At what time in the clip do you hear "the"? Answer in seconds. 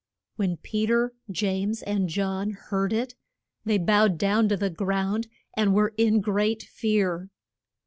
4.57-4.71